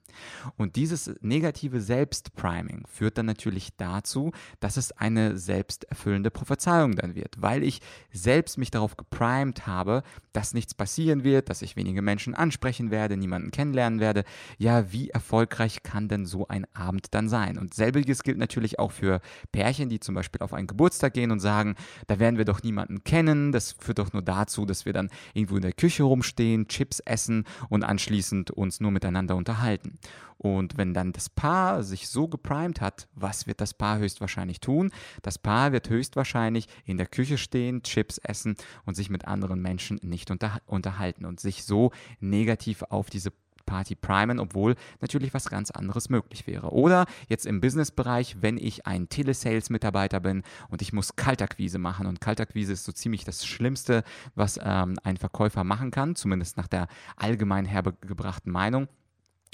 Und 0.57 0.77
dieses 0.77 1.11
negative 1.23 1.81
Selbstpriming 1.81 2.85
führt 2.87 3.17
dann 3.17 3.27
natürlich 3.27 3.71
dazu, 3.77 4.33
dass 4.61 4.77
es 4.77 4.93
eine 4.93 5.39
selbsterfüllende 5.39 6.31
Prophezeiung 6.31 6.97
dann 6.97 7.15
wird, 7.15 7.41
weil 7.41 7.63
ich 7.63 7.81
selbst 8.13 8.59
mich 8.59 8.71
darauf 8.71 8.97
geprimed 8.97 9.67
habe, 9.67 10.03
dass 10.33 10.55
nichts 10.55 10.75
passieren 10.75 11.25
wird, 11.25 11.49
dass 11.49 11.63
ich 11.63 11.77
wenige 11.77 12.03
Menschen 12.03 12.35
ansprechen 12.35 12.91
werde, 12.91 13.17
niemanden 13.17 13.51
kennenlernen 13.51 14.01
werde. 14.01 14.25
Ja, 14.59 14.93
wie 14.93 15.11
erfolgreich 15.11 15.83
kann 15.83 16.09
denn 16.09 16.27
so 16.27 16.47
ein 16.49 16.67
Abend 16.75 17.15
dann 17.15 17.29
sein? 17.29 17.59
Und 17.59 17.75
selbiges 17.75 18.23
gilt 18.23 18.39
natürlich 18.39 18.79
auch 18.79 18.93
für 18.93 19.21
Pärchen, 19.53 19.89
die 19.89 20.01
zum 20.01 20.15
Beispiel 20.15 20.43
auf 20.43 20.53
einen 20.53 20.67
Geburtstag 20.67 21.15
gehen 21.15 21.31
und 21.31 21.41
sagen, 21.41 21.75
da 22.07 22.19
werden 22.19 22.37
wir 22.37 22.45
doch 22.45 22.63
niemanden 22.63 23.05
kennen. 23.05 23.53
Das 23.53 23.73
führt 23.73 23.99
doch 23.99 24.13
nur 24.13 24.23
dazu, 24.23 24.67
dass 24.67 24.85
wir 24.85 24.93
dann 24.93 25.11
irgendwo 25.35 25.57
in 25.57 25.63
der 25.63 25.73
Küche 25.73 26.03
rumstehen, 26.03 26.69
Chips 26.69 27.01
essen 27.01 27.45
und 27.69 27.85
anschließend 27.85 28.51
uns 28.51 28.81
nur 28.83 28.91
miteinander 28.91 29.37
unterhalten. 29.37 29.99
Und 30.37 30.77
wenn 30.77 30.93
dann 30.93 31.12
das 31.12 31.29
Paar 31.29 31.83
sich 31.85 32.09
so 32.09 32.27
geprimed 32.27 32.81
hat, 32.81 33.09
was 33.15 33.47
wird 33.47 33.61
das 33.61 33.75
Paar 33.75 33.99
höchstwahrscheinlich 33.99 34.61
tun? 34.61 34.91
Das 35.23 35.39
Paar 35.39 35.73
wird 35.73 35.89
höchstwahrscheinlich 35.89 36.67
in 36.85 36.97
der 36.97 37.07
Küche 37.07 37.39
stehen, 37.39 37.83
Chips 37.85 38.19
essen 38.19 38.57
und 38.85 38.95
sich 38.95 39.09
mit 39.09 39.27
anderen 39.27 39.62
Menschen 39.62 40.01
nicht 40.03 40.31
unter 40.31 40.61
unterhalten 40.67 41.25
und 41.25 41.39
sich 41.39 41.65
so 41.65 41.93
negativ 42.21 42.83
auf 42.83 43.09
diese 43.09 43.33
Party 43.73 43.95
primen, 43.95 44.38
obwohl 44.38 44.75
natürlich 45.00 45.33
was 45.33 45.49
ganz 45.49 45.71
anderes 45.71 46.11
möglich 46.11 46.47
wäre. 46.47 46.73
Oder 46.73 47.07
jetzt 47.29 47.47
im 47.47 47.62
Businessbereich, 47.62 48.37
wenn 48.43 48.59
ich 48.59 48.87
ein 48.87 49.09
Telesales-Mitarbeiter 49.09 50.21
bin 50.21 50.43
und 50.69 50.83
ich 50.83 50.93
muss 50.93 51.17
Kaltakquise 51.17 51.79
machen 51.79 52.07
und 52.07 52.21
Kaltakquise 52.21 52.75
ist 52.75 52.85
so 52.85 52.93
ziemlich 52.93 53.25
das 53.25 53.47
Schlimmste, 53.47 54.05
was 54.35 54.61
ähm, 54.62 54.97
ein 55.05 55.17
Verkäufer 55.17 55.64
machen 55.64 55.91
kann, 55.91 56.17
zumindest 56.17 56.59
nach 56.59 56.69
der 56.69 56.87
allgemein 57.17 57.64
hergebrachten 57.64 58.52
Meinung. 58.52 58.88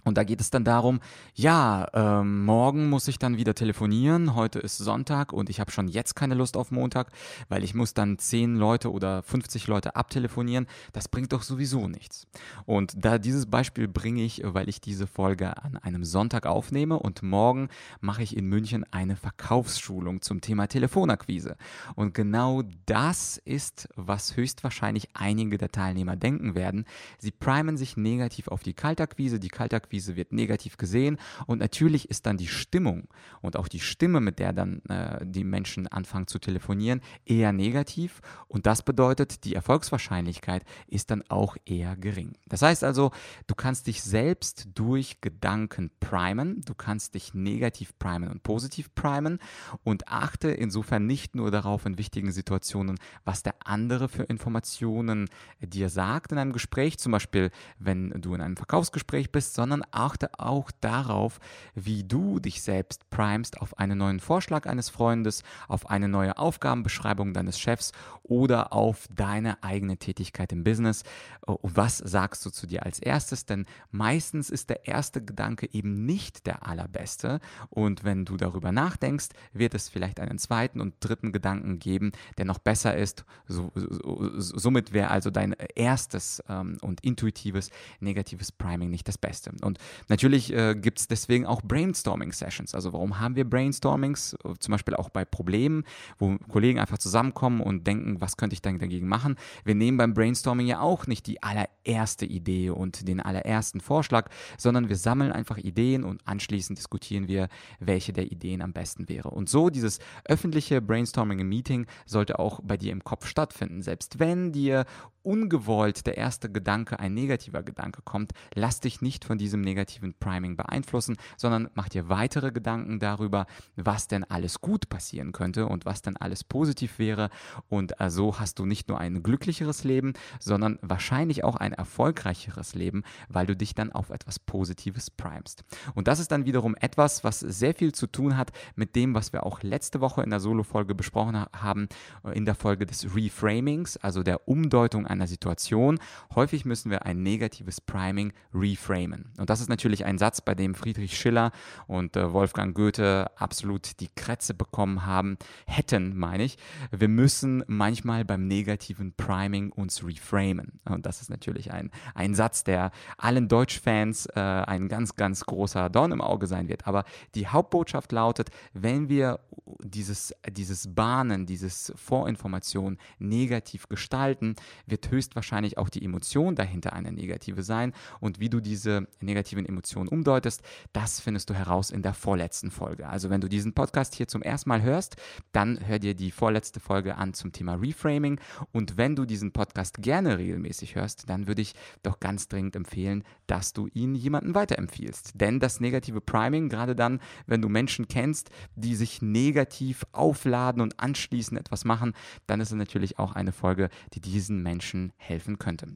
Und 0.09 0.17
da 0.17 0.25
geht 0.25 0.41
es 0.41 0.51
dann 0.51 0.65
darum, 0.65 1.01
ja, 1.35 1.87
ähm, 1.93 2.45
morgen 2.47 2.89
muss 2.89 3.07
ich 3.09 3.19
dann 3.19 3.37
wieder 3.37 3.55
telefonieren, 3.55 4.35
heute 4.35 4.59
ist 4.59 4.79
Sonntag 4.79 5.35
und 5.35 5.51
ich 5.51 5.61
habe 5.61 5.71
schon 5.71 5.87
jetzt 5.87 6.17
keine 6.17 6.35
Lust 6.35 6.57
auf 6.57 6.71
Montag, 6.71 7.13
weil 7.51 7.63
ich 7.63 7.75
muss 7.75 7.93
dann 7.93 8.19
10 8.19 8.57
Leute 8.57 8.91
oder 8.91 9.23
50 9.23 9.67
Leute 9.67 9.97
abtelefonieren. 9.97 10.67
Das 10.95 11.09
bringt 11.09 11.35
doch 11.35 11.43
sowieso 11.43 11.89
nichts. 11.89 12.27
Und 12.65 12.95
da 12.97 13.19
dieses 13.19 13.47
Beispiel 13.47 13.87
bringe 13.87 14.23
ich, 14.23 14.41
weil 14.45 14.71
ich 14.71 14.81
diese 14.81 15.07
Folge 15.07 15.63
an 15.63 15.77
einem 15.77 16.05
Sonntag 16.05 16.47
aufnehme 16.47 16.99
und 16.99 17.23
morgen 17.23 17.69
mache 18.01 18.23
ich 18.23 18.35
in 18.35 18.47
München 18.47 18.85
eine 18.91 19.15
Verkaufsschulung 19.15 20.23
zum 20.23 20.41
Thema 20.41 20.69
Telefonakquise. 20.69 21.57
Und 21.97 22.15
genau 22.15 22.63
das 22.87 23.37
ist, 23.45 23.91
was 23.95 24.37
höchstwahrscheinlich 24.37 25.11
einige 25.13 25.59
der 25.59 25.71
Teilnehmer 25.71 26.17
denken 26.17 26.55
werden. 26.55 26.87
Sie 27.19 27.31
primen 27.31 27.77
sich 27.77 27.99
negativ 27.99 28.49
auf 28.49 28.63
die 28.63 28.73
Kaltakquise, 28.73 29.39
die 29.39 29.49
Kaltakquise 29.49 29.98
Kaltakquise 29.99 30.17
wird 30.17 30.33
negativ 30.33 30.77
gesehen. 30.77 31.19
Und 31.47 31.59
natürlich 31.59 32.11
ist 32.11 32.27
dann 32.27 32.37
die 32.37 32.47
Stimmung 32.47 33.09
und 33.41 33.57
auch 33.57 33.69
die 33.69 33.81
Stimme, 33.81 34.21
mit 34.21 34.39
der 34.39 34.53
dann 34.53 34.81
äh, 34.89 35.25
die 35.25 35.45
Menschen 35.45 35.87
anfangen 35.87 36.27
zu 36.27 36.39
telefonieren, 36.39 37.01
eher 37.25 37.53
negativ. 37.53 38.21
Und 38.49 38.67
das 38.67 38.83
bedeutet, 38.83 39.45
die 39.45 39.55
Erfolgswahrscheinlichkeit 39.55 40.65
ist 40.87 41.11
dann 41.11 41.23
auch 41.29 41.57
eher 41.65 41.97
gering. 41.97 42.35
Das 42.47 42.63
heißt 42.63 42.85
also, 42.85 43.11
du 43.47 43.55
kannst 43.55 43.87
dich 43.87 44.03
selbst 44.03 44.69
durch 44.75 45.21
Gedanken 45.21 45.91
primen, 46.01 46.61
du 46.63 46.75
kannst 46.75 47.15
dich 47.15 47.35
negativ 47.35 47.99
primen 47.99 48.31
und 48.31 48.43
positiv 48.43 48.95
primen. 48.95 49.39
Und 49.85 50.09
achte 50.09 50.51
insofern 50.51 51.07
nicht 51.07 51.35
nur 51.35 51.51
darauf 51.51 51.87
in 51.87 51.99
wichtigen 51.99 52.33
Situationen, 52.33 52.99
was 53.25 53.43
der 53.43 53.55
andere 53.65 54.09
für 54.09 54.25
Informationen 54.25 55.29
dir 55.61 55.89
sagt 55.89 56.33
in 56.33 56.39
einem 56.39 56.53
Gespräch, 56.53 56.99
zum 56.99 57.13
Beispiel 57.13 57.51
wenn 57.79 58.11
du 58.21 58.35
in 58.35 58.41
einem 58.41 58.57
Verkaufsgespräch 58.57 59.33
bist, 59.33 59.55
sondern 59.55 59.78
sondern 59.79 59.89
achte 59.91 60.31
auch 60.39 60.71
darauf, 60.81 61.39
wie 61.75 62.05
du 62.05 62.41
dich 62.41 62.63
selbst 62.63 63.09
primest 63.11 63.61
auf 63.61 63.79
einen 63.79 63.99
neuen 63.99 64.21
Vorschlag 64.21 64.67
eines 64.67 64.89
Freundes, 64.89 65.43
auf 65.69 65.91
eine 65.91 66.09
neue 66.09 66.39
Aufgabenbeschreibung 66.39 67.33
deines 67.35 67.59
Chefs 67.59 67.93
oder 68.23 68.73
auf 68.73 69.07
deine 69.15 69.63
eigene 69.63 69.97
Tätigkeit 69.97 70.53
im 70.53 70.65
Business. 70.65 71.03
Was 71.47 71.99
sagst 71.99 72.45
du 72.45 72.51
zu 72.51 72.67
dir 72.67 72.85
als 72.85 72.99
erstes? 72.99 73.47
Denn 73.47 73.67
meistens 73.91 74.51
ist 74.51 74.71
der 74.71 74.87
erste 74.87 75.25
Gedanke 75.25 75.69
eben 75.73 76.05
nicht 76.05 76.47
der 76.47 76.67
allerbeste. 76.67 77.41
Und 77.71 78.05
wenn 78.05 78.25
du 78.25 78.37
darüber 78.37 78.73
nachdenkst, 78.73 79.29
wird 79.53 79.75
es 79.75 79.89
vielleicht 79.89 80.21
einen 80.21 80.39
zweiten 80.39 80.81
und 80.81 80.95
dritten 81.01 81.33
Gedanken 81.33 81.79
geben, 81.79 82.13
der 82.37 82.45
noch 82.45 82.59
besser 82.59 82.97
ist. 82.97 83.25
So, 83.47 83.71
so, 83.75 84.33
somit 84.39 84.93
wäre 84.93 85.11
also 85.11 85.31
dein 85.31 85.55
erstes 85.75 86.43
ähm, 86.49 86.79
und 86.83 87.03
intuitives 87.03 87.71
negatives 88.01 88.53
Priming 88.53 88.91
nicht 88.91 89.09
das 89.09 89.19
Beste. 89.19 89.53
Und 89.63 89.68
natürlich 90.09 90.53
äh, 90.53 90.75
gibt 90.75 91.01
es 91.01 91.09
deswegen 91.09 91.47
auch 91.47 91.63
Brainstorming-Sessions. 91.63 92.75
Also 92.75 92.93
warum 92.93 93.19
haben 93.19 93.37
wir 93.37 93.49
Brainstormings? 93.49 94.37
Zum 94.59 94.73
Beispiel 94.73 94.95
auch 94.95 95.11
bei 95.11 95.25
Problemen, 95.25 95.85
wo 96.19 96.37
Kollegen 96.49 96.79
einfach 96.79 96.99
zusammenkommen 96.99 97.61
und 97.61 97.87
denken, 97.87 98.21
was 98.21 98.37
könnte 98.37 98.55
ich 98.55 98.63
dann 98.63 98.79
dagegen 98.79 99.09
machen? 99.09 99.37
Wir 99.65 99.75
nehmen 99.75 99.99
beim 99.99 100.15
Brainstorming 100.15 100.67
ja 100.67 100.81
auch 100.81 101.07
nicht 101.07 101.27
die 101.27 101.43
allererste 101.43 102.27
Idee 102.27 102.71
und 102.71 103.07
den 103.07 103.21
allerersten 103.21 103.81
Vorschlag, 103.81 104.31
sondern 104.57 104.89
wir 104.89 104.97
sammeln 104.97 105.33
einfach 105.33 105.59
Ideen 105.59 106.05
und 106.05 106.27
anschließend 106.27 106.79
diskutieren 106.79 107.29
wir, 107.29 107.49
welche 107.81 108.13
der 108.13 108.31
Ideen 108.31 108.63
am 108.63 108.73
besten 108.73 109.09
wäre. 109.09 109.31
Und 109.31 109.49
so 109.49 109.71
dieses 109.71 109.99
öffentliche 110.25 110.81
Brainstorming 110.81 111.41
im 111.41 111.49
Meeting 111.49 111.87
sollte 112.07 112.39
auch 112.39 112.61
bei 112.63 112.77
dir 112.77 112.93
im 112.93 113.05
Kopf 113.05 113.27
stattfinden. 113.27 113.83
Selbst 113.83 114.19
wenn 114.19 114.53
dir 114.53 114.85
ungewollt 115.29 116.07
der 116.07 116.17
erste 116.17 116.51
Gedanke 116.51 116.99
ein 116.99 117.13
negativer 117.13 117.63
Gedanke 117.63 118.01
kommt, 118.03 118.33
lass 118.55 118.81
dich 118.81 119.03
nicht 119.03 119.27
von 119.27 119.37
diesem 119.37 119.61
negativen 119.61 120.15
Priming 120.15 120.57
beeinflussen, 120.57 121.19
sondern 121.37 121.69
mach 121.75 121.91
dir 121.91 122.09
weitere 122.09 122.51
Gedanken 122.51 122.99
darüber, 122.99 123.47
was 123.77 124.09
denn 124.09 124.25
alles 124.25 124.63
gut 124.63 124.89
passieren 124.89 125.33
könnte 125.33 125.67
und 125.67 125.85
was 125.85 126.01
denn 126.01 126.17
alles 126.17 126.45
positiv 126.45 126.99
wäre. 126.99 127.29
Und 127.69 127.91
so 127.91 127.97
also 127.99 128.41
hast 128.41 128.59
du 128.59 128.65
nicht 128.65 128.89
nur 128.89 128.99
ein 129.01 129.23
glücklicheres 129.23 129.85
Leben, 129.85 130.15
sondern 130.41 130.79
wahrscheinlich 130.81 131.45
auch 131.45 131.57
ein 131.57 131.75
erfolgreicheres 131.75 132.75
Leben, 132.75 133.03
weil 133.29 133.45
du 133.45 133.55
dich 133.55 133.75
dann 133.75 133.93
auf 133.93 134.09
etwas 134.09 134.39
Positives 134.39 135.11
primest. 135.11 135.63
Und 135.95 136.09
das 136.09 136.21
ist 136.21 136.33
dann 136.33 136.47
wiederum 136.47 136.75
etwas, 136.81 137.23
was 137.23 137.41
sehr 137.41 137.75
viel 137.75 137.93
zu 137.93 138.07
tun 138.07 138.39
hat 138.39 138.53
mit 138.77 138.97
dem, 138.97 139.15
was 139.15 139.35
wir 139.35 139.45
auch 139.45 139.63
letzte 139.63 140.01
Woche 140.01 140.23
in 140.23 140.31
der 140.31 140.41
Solo-Folge 140.41 140.95
besprochen 140.95 141.45
haben, 141.55 141.89
in 142.33 142.47
der 142.47 142.55
Folge 142.55 142.87
des 142.87 143.15
Reframings, 143.15 143.99
also 143.99 144.23
der 144.23 144.49
Umdeutung 144.49 145.07
einer 145.07 145.18
Situation. 145.27 145.99
Häufig 146.35 146.65
müssen 146.65 146.91
wir 146.91 147.07
ein 147.07 147.23
negatives 147.23 147.81
Priming 147.81 148.33
reframen. 148.55 149.33
Und 149.39 149.51
das 149.51 149.61
ist 149.61 149.69
natürlich 149.69 150.05
ein 150.05 150.19
Satz, 150.19 150.41
bei 150.41 150.55
dem 150.55 150.75
Friedrich 150.75 151.19
Schiller 151.19 151.53
und 151.87 152.17
äh, 152.17 152.33
Wolfgang 152.33 152.75
Goethe 152.75 153.31
absolut 153.37 154.01
die 154.01 154.09
Krätze 154.15 154.55
bekommen 154.55 155.07
haben, 155.07 155.37
hätten, 155.67 156.17
meine 156.17 156.45
ich. 156.45 156.59
Wir 156.91 157.09
müssen 157.09 157.65
manchmal 157.67 158.25
beim 158.25 158.47
negativen 158.47 159.13
Priming 159.13 159.71
uns 159.73 160.05
reframen. 160.05 160.81
Und 160.85 161.07
das 161.07 161.21
ist 161.21 161.31
natürlich 161.31 161.73
ein, 161.73 161.91
ein 162.15 162.35
Satz, 162.35 162.65
der 162.65 162.91
allen 163.17 163.49
Deutschfans 163.49 164.27
äh, 164.27 164.41
ein 164.41 164.89
ganz, 164.89 165.17
ganz 165.17 165.45
großer 165.45 165.91
Dorn 165.91 166.13
im 166.13 166.21
Auge 166.21 166.47
sein 166.47 166.69
wird. 166.69 166.87
Aber 166.87 167.05
die 167.35 167.47
Hauptbotschaft 167.47 168.13
lautet, 168.13 168.51
wenn 168.73 169.09
wir 169.09 169.41
dieses, 169.81 170.35
dieses 170.51 170.95
Bahnen, 170.95 171.47
dieses 171.47 171.93
Vorinformation 171.97 172.99
negativ 173.19 173.89
gestalten, 173.89 174.55
wird 174.99 175.11
höchstwahrscheinlich 175.13 175.79
auch 175.79 175.89
die 175.89 176.05
Emotion 176.05 176.57
dahinter 176.57 176.93
eine 176.93 177.13
negative 177.13 177.63
sein. 177.63 177.93
Und 178.21 178.41
wie 178.41 178.49
du 178.49 178.61
diese 178.61 179.07
negativen 179.21 179.65
Emotionen 179.65 180.09
umdeutest, 180.09 180.63
das 180.93 181.21
findest 181.21 181.51
du 181.51 181.55
heraus 181.55 181.91
in 181.91 182.03
der 182.03 182.15
vorletzten 182.15 182.71
Folge. 182.71 183.09
Also 183.09 183.31
wenn 183.31 183.41
du 183.41 183.49
diesen 183.49 183.75
Podcast 183.75 184.15
hier 184.17 184.27
zum 184.27 184.43
ersten 184.43 184.69
Mal 184.69 184.83
hörst, 184.83 185.17
dann 185.53 185.87
hör 185.87 185.99
dir 185.99 186.15
die 186.15 186.33
vorletzte 186.33 186.81
Folge 186.81 187.17
an 187.17 187.33
zum 187.33 187.53
Thema 187.53 187.75
Reframing. 187.75 188.41
Und 188.73 188.97
wenn 188.97 189.15
du 189.15 189.25
diesen 189.25 189.53
Podcast 189.53 190.03
gerne 190.03 190.39
regelmäßig 190.39 190.97
hörst, 190.97 191.31
dann 191.31 191.47
würde 191.47 191.63
ich 191.63 191.75
doch 192.03 192.19
ganz 192.19 192.49
dringend 192.49 192.75
empfehlen, 192.75 193.23
dass 193.47 193.73
du 193.73 193.87
ihn 193.95 194.17
jemandem 194.17 194.55
weiterempfiehlst. 194.55 195.33
Denn 195.35 195.61
das 195.61 195.81
negative 195.81 196.21
Priming, 196.21 196.69
gerade 196.69 196.97
dann, 196.97 197.21
wenn 197.47 197.63
du 197.63 197.69
Menschen 197.69 198.09
kennst, 198.09 198.51
die 198.75 198.97
sich 198.97 199.23
negativ 199.23 200.05
aufladen 200.11 200.83
und 200.83 200.99
anschließend 200.99 201.61
etwas 201.61 201.85
machen, 201.85 202.15
dann 202.47 202.61
ist 202.61 202.71
es 202.71 202.75
natürlich 202.75 203.19
auch 203.19 203.33
eine 203.33 203.53
Folge, 203.53 203.91
die 204.15 204.21
diesen 204.21 204.63
Menschen 204.63 204.88
helfen 205.17 205.59
könnte. 205.59 205.89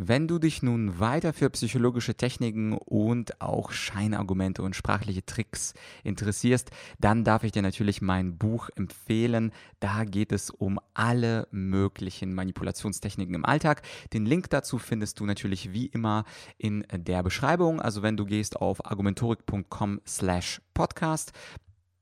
Wenn 0.00 0.28
du 0.28 0.38
dich 0.38 0.62
nun 0.62 1.00
weiter 1.00 1.32
für 1.32 1.50
psychologische 1.50 2.14
Techniken 2.14 2.72
und 2.72 3.40
auch 3.40 3.72
Scheinargumente 3.72 4.62
und 4.62 4.76
sprachliche 4.76 5.26
Tricks 5.26 5.74
interessierst, 6.04 6.70
dann 7.00 7.24
darf 7.24 7.42
ich 7.42 7.50
dir 7.50 7.62
natürlich 7.62 8.00
mein 8.00 8.38
Buch 8.38 8.68
empfehlen. 8.76 9.50
Da 9.80 10.04
geht 10.04 10.30
es 10.30 10.50
um 10.50 10.78
alle 10.94 11.48
möglichen 11.50 12.32
Manipulationstechniken 12.32 13.34
im 13.34 13.44
Alltag. 13.44 13.82
Den 14.12 14.24
Link 14.24 14.50
dazu 14.50 14.78
findest 14.78 15.18
du 15.18 15.26
natürlich 15.26 15.72
wie 15.72 15.86
immer 15.86 16.24
in 16.58 16.86
der 16.92 17.24
Beschreibung. 17.24 17.80
Also 17.80 18.00
wenn 18.00 18.16
du 18.16 18.24
gehst 18.24 18.54
auf 18.54 18.86
argumentorik.com 18.86 20.00
slash 20.06 20.60
podcast, 20.74 21.32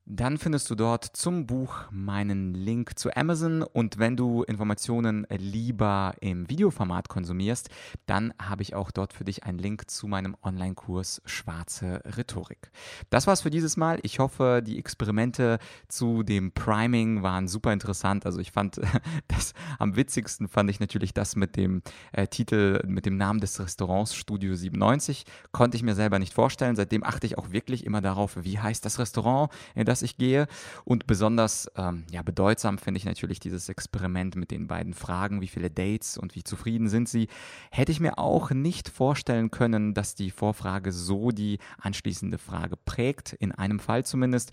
dann 0.09 0.37
findest 0.37 0.69
du 0.69 0.75
dort 0.75 1.03
zum 1.03 1.47
Buch 1.47 1.83
meinen 1.91 2.53
Link 2.53 2.97
zu 2.97 3.13
Amazon 3.13 3.61
und 3.61 3.99
wenn 3.99 4.15
du 4.15 4.43
Informationen 4.43 5.27
lieber 5.29 6.13
im 6.21 6.49
Videoformat 6.49 7.09
konsumierst, 7.09 7.69
dann 8.05 8.33
habe 8.41 8.61
ich 8.61 8.73
auch 8.73 8.91
dort 8.91 9.11
für 9.11 9.25
dich 9.25 9.43
einen 9.43 9.59
Link 9.59 9.91
zu 9.91 10.07
meinem 10.07 10.37
Online-Kurs 10.41 11.21
Schwarze 11.25 12.01
Rhetorik. 12.05 12.71
Das 13.09 13.27
war's 13.27 13.41
für 13.41 13.49
dieses 13.49 13.75
Mal. 13.75 13.99
Ich 14.03 14.19
hoffe, 14.19 14.63
die 14.65 14.79
Experimente 14.79 15.59
zu 15.89 16.23
dem 16.23 16.53
Priming 16.53 17.21
waren 17.21 17.49
super 17.49 17.73
interessant. 17.73 18.25
Also 18.25 18.39
ich 18.39 18.53
fand 18.53 18.79
das 19.27 19.53
am 19.77 19.97
witzigsten 19.97 20.47
fand 20.47 20.69
ich 20.69 20.79
natürlich 20.79 21.13
das 21.13 21.35
mit 21.35 21.57
dem 21.57 21.81
äh, 22.13 22.27
Titel, 22.27 22.81
mit 22.87 23.05
dem 23.05 23.17
Namen 23.17 23.41
des 23.41 23.59
Restaurants 23.59 24.15
Studio 24.15 24.55
97. 24.55 25.25
Konnte 25.51 25.75
ich 25.75 25.83
mir 25.83 25.95
selber 25.95 26.17
nicht 26.17 26.33
vorstellen. 26.33 26.77
Seitdem 26.77 27.03
achte 27.03 27.27
ich 27.27 27.37
auch 27.37 27.51
wirklich 27.51 27.85
immer 27.85 27.99
darauf, 27.99 28.37
wie 28.41 28.57
heißt 28.57 28.85
das 28.85 28.99
Restaurant, 28.99 29.51
in 29.75 29.96
das 29.97 30.03
ich 30.03 30.17
gehe. 30.17 30.47
Und 30.85 31.07
besonders 31.07 31.69
ähm, 31.75 32.05
ja, 32.11 32.21
bedeutsam 32.21 32.77
finde 32.77 32.99
ich 32.99 33.05
natürlich 33.05 33.39
dieses 33.39 33.69
Experiment 33.69 34.35
mit 34.35 34.51
den 34.51 34.67
beiden 34.67 34.93
Fragen, 34.93 35.41
wie 35.41 35.47
viele 35.47 35.69
Dates 35.69 36.17
und 36.17 36.35
wie 36.35 36.43
zufrieden 36.43 36.87
sind 36.87 37.09
sie. 37.09 37.27
Hätte 37.71 37.91
ich 37.91 37.99
mir 37.99 38.17
auch 38.17 38.51
nicht 38.51 38.89
vorstellen 38.89 39.51
können, 39.51 39.93
dass 39.93 40.15
die 40.15 40.31
Vorfrage 40.31 40.91
so 40.91 41.31
die 41.31 41.59
anschließende 41.79 42.37
Frage 42.37 42.77
prägt, 42.77 43.33
in 43.33 43.51
einem 43.51 43.79
Fall 43.79 44.05
zumindest. 44.05 44.51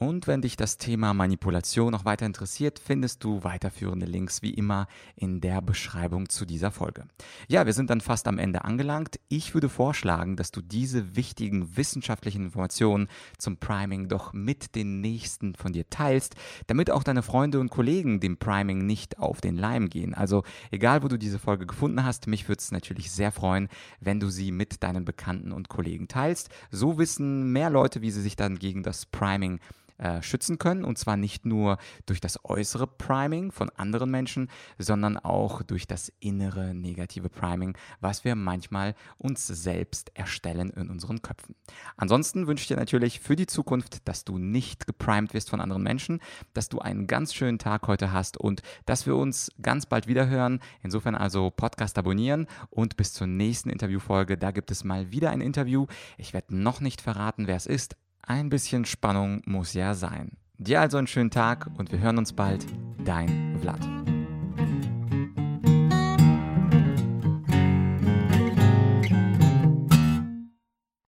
Und 0.00 0.26
wenn 0.26 0.40
dich 0.40 0.56
das 0.56 0.78
Thema 0.78 1.12
Manipulation 1.12 1.92
noch 1.92 2.06
weiter 2.06 2.24
interessiert, 2.24 2.78
findest 2.82 3.22
du 3.22 3.44
weiterführende 3.44 4.06
Links 4.06 4.40
wie 4.40 4.54
immer 4.54 4.88
in 5.14 5.42
der 5.42 5.60
Beschreibung 5.60 6.30
zu 6.30 6.46
dieser 6.46 6.70
Folge. 6.70 7.04
Ja, 7.48 7.66
wir 7.66 7.74
sind 7.74 7.90
dann 7.90 8.00
fast 8.00 8.26
am 8.26 8.38
Ende 8.38 8.64
angelangt. 8.64 9.20
Ich 9.28 9.52
würde 9.52 9.68
vorschlagen, 9.68 10.36
dass 10.36 10.52
du 10.52 10.62
diese 10.62 11.16
wichtigen 11.16 11.76
wissenschaftlichen 11.76 12.44
Informationen 12.44 13.08
zum 13.36 13.58
Priming 13.58 14.08
doch 14.08 14.32
mit 14.32 14.74
den 14.74 15.02
nächsten 15.02 15.54
von 15.54 15.74
dir 15.74 15.90
teilst, 15.90 16.34
damit 16.66 16.90
auch 16.90 17.02
deine 17.02 17.22
Freunde 17.22 17.60
und 17.60 17.68
Kollegen 17.68 18.20
dem 18.20 18.38
Priming 18.38 18.86
nicht 18.86 19.18
auf 19.18 19.42
den 19.42 19.58
Leim 19.58 19.90
gehen. 19.90 20.14
Also 20.14 20.44
egal, 20.70 21.02
wo 21.02 21.08
du 21.08 21.18
diese 21.18 21.38
Folge 21.38 21.66
gefunden 21.66 22.06
hast, 22.06 22.26
mich 22.26 22.48
würde 22.48 22.60
es 22.60 22.72
natürlich 22.72 23.10
sehr 23.10 23.32
freuen, 23.32 23.68
wenn 24.00 24.18
du 24.18 24.30
sie 24.30 24.50
mit 24.50 24.82
deinen 24.82 25.04
Bekannten 25.04 25.52
und 25.52 25.68
Kollegen 25.68 26.08
teilst. 26.08 26.48
So 26.70 26.96
wissen 26.96 27.52
mehr 27.52 27.68
Leute, 27.68 28.00
wie 28.00 28.10
sie 28.10 28.22
sich 28.22 28.36
dann 28.36 28.58
gegen 28.58 28.82
das 28.82 29.04
Priming 29.04 29.60
äh, 30.00 30.22
schützen 30.22 30.58
können. 30.58 30.82
Und 30.82 30.98
zwar 30.98 31.18
nicht 31.18 31.44
nur 31.44 31.76
durch 32.06 32.20
das 32.20 32.42
äußere 32.44 32.86
Priming 32.86 33.52
von 33.52 33.68
anderen 33.70 34.10
Menschen, 34.10 34.48
sondern 34.78 35.18
auch 35.18 35.62
durch 35.62 35.86
das 35.86 36.10
innere 36.20 36.74
negative 36.74 37.28
Priming, 37.28 37.76
was 38.00 38.24
wir 38.24 38.34
manchmal 38.34 38.94
uns 39.18 39.46
selbst 39.46 40.10
erstellen 40.14 40.70
in 40.70 40.88
unseren 40.88 41.20
Köpfen. 41.20 41.54
Ansonsten 41.98 42.46
wünsche 42.46 42.62
ich 42.62 42.68
dir 42.68 42.76
natürlich 42.76 43.20
für 43.20 43.36
die 43.36 43.46
Zukunft, 43.46 44.08
dass 44.08 44.24
du 44.24 44.38
nicht 44.38 44.86
geprimed 44.86 45.34
wirst 45.34 45.50
von 45.50 45.60
anderen 45.60 45.82
Menschen, 45.82 46.20
dass 46.54 46.70
du 46.70 46.78
einen 46.78 47.06
ganz 47.06 47.34
schönen 47.34 47.58
Tag 47.58 47.86
heute 47.86 48.10
hast 48.10 48.38
und 48.38 48.62
dass 48.86 49.06
wir 49.06 49.16
uns 49.16 49.52
ganz 49.60 49.84
bald 49.84 50.06
wieder 50.06 50.28
hören. 50.28 50.60
Insofern 50.82 51.14
also 51.14 51.50
Podcast 51.50 51.98
abonnieren 51.98 52.46
und 52.70 52.96
bis 52.96 53.12
zur 53.12 53.26
nächsten 53.26 53.68
Interviewfolge. 53.68 54.38
Da 54.38 54.50
gibt 54.50 54.70
es 54.70 54.82
mal 54.82 55.12
wieder 55.12 55.30
ein 55.30 55.42
Interview. 55.42 55.86
Ich 56.16 56.32
werde 56.32 56.56
noch 56.56 56.80
nicht 56.80 57.02
verraten, 57.02 57.46
wer 57.46 57.56
es 57.56 57.66
ist, 57.66 57.96
ein 58.22 58.48
bisschen 58.48 58.84
Spannung 58.84 59.42
muss 59.46 59.74
ja 59.74 59.94
sein. 59.94 60.32
Dir 60.58 60.80
also 60.80 60.98
einen 60.98 61.06
schönen 61.06 61.30
Tag 61.30 61.68
und 61.78 61.90
wir 61.90 62.00
hören 62.00 62.18
uns 62.18 62.32
bald. 62.32 62.66
Dein 63.04 63.58
Vlad. 63.60 63.99